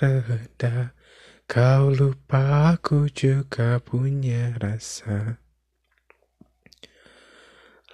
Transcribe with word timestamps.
reda 0.00 0.96
Kau 1.44 1.92
lupa 1.92 2.72
aku 2.72 3.12
juga 3.12 3.76
punya 3.84 4.56
rasa. 4.56 5.44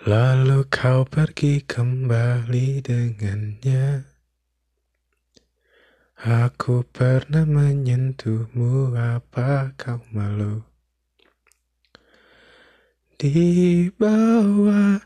Lalu 0.07 0.71
kau 0.71 1.03
pergi 1.03 1.67
kembali 1.67 2.79
dengannya 2.79 4.10
Aku 6.21 6.85
pernah 6.85 7.49
menyentuhmu, 7.49 8.93
apa 8.93 9.73
kau 9.81 10.05
malu? 10.13 10.61
Di 13.17 13.89
bawah 13.97 15.01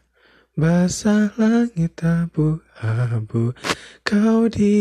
basah 0.58 1.30
langit 1.38 2.02
abu-abu, 2.02 3.54
kau 4.02 4.50
di 4.50 4.74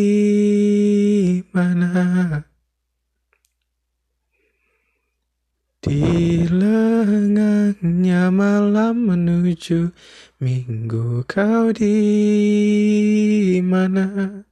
mana? 1.54 2.42
Di 5.86 6.02
lengangnya 6.50 8.34
malam 8.34 9.06
menuju 9.06 9.94
minggu, 10.42 11.30
kau 11.30 11.70
di 11.70 11.94
mana? 13.62 14.50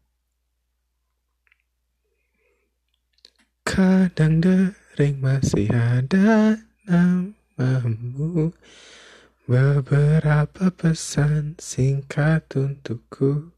Kadang 3.82 4.46
dering 4.46 5.26
masih 5.26 5.66
ada 5.74 6.54
namamu. 6.86 8.54
Beberapa 9.50 10.70
pesan 10.70 11.58
singkat 11.58 12.46
untukku. 12.54 13.50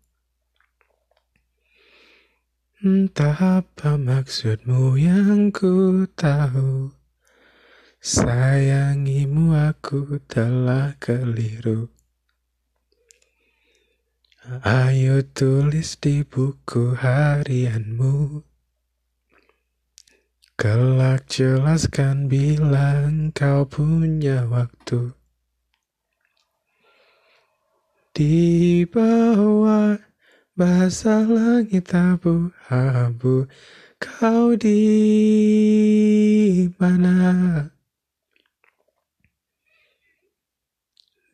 Entah 2.79 3.59
apa 3.59 3.99
maksudmu 3.99 4.95
yang 4.95 5.51
ku 5.51 6.07
tahu. 6.16 6.95
Sayangimu 7.99 9.51
aku 9.59 10.23
telah 10.31 10.95
keliru. 11.03 11.91
Ayo 14.63 15.19
tulis 15.35 15.99
di 15.99 16.23
buku 16.23 16.95
harianmu 16.95 18.53
Kelak 20.64 21.28
jelaskan 21.28 22.31
bilang 22.31 23.36
kau 23.36 23.67
punya 23.67 24.47
waktu 24.47 25.11
Di 28.16 28.88
bawah 28.88 30.00
basah 30.56 31.28
langit 31.28 31.91
abu-abu 31.91 33.44
Kau 34.00 34.56
di 34.56 34.79
mana? 36.80 37.68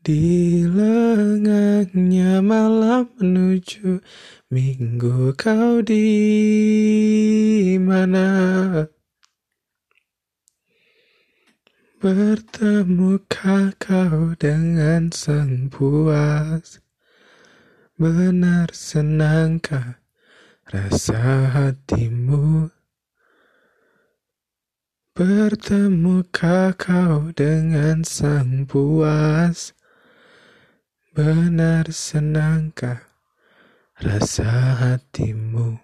Di 0.02 0.66
lengangnya 0.66 2.42
malam 2.42 3.14
menuju 3.22 4.02
minggu 4.50 5.38
kau 5.38 5.86
di 5.86 6.18
mana? 7.78 8.26
Bertemukah 12.00 13.76
kau 13.76 14.32
dengan 14.40 15.12
sang 15.12 15.68
puas? 15.68 16.80
Benar 18.00 18.72
senangkah 18.72 20.00
rasa 20.72 21.52
hatimu? 21.52 22.72
Bertemukah 25.12 26.72
kau 26.80 27.36
dengan 27.36 28.08
sang 28.08 28.64
puas? 28.64 29.76
Benar 31.12 31.92
senangkah 31.92 33.12
rasa 34.00 34.48
hatimu? 34.80 35.84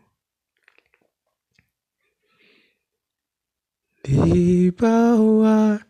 Di 3.99 4.71
bawah 4.71 5.84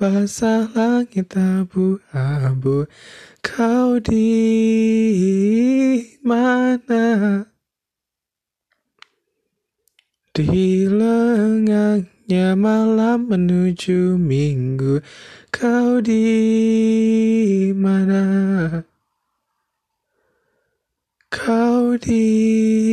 Basah 0.00 0.64
langit 0.72 1.36
abu-abu 1.36 2.88
Kau 3.44 4.00
di 4.00 4.32
mana? 6.24 7.44
Di 10.32 10.88
lengangnya 10.88 12.56
malam 12.56 13.28
menuju 13.28 14.16
minggu 14.16 15.04
Kau 15.52 16.00
di 16.00 16.24
mana? 17.76 18.24
Kau 21.28 22.00
di 22.00 22.89